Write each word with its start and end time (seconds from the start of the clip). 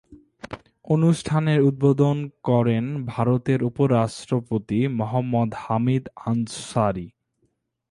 অনুষ্ঠানের 0.85 1.59
উদ্বোধন 1.61 2.17
করেন 2.43 2.83
ভারতের 3.05 3.59
উপ-রাষ্ট্রপতি 3.63 4.79
মহম্মদ 4.99 5.49
হামিদ 5.57 6.03
আনসারি। 6.25 7.07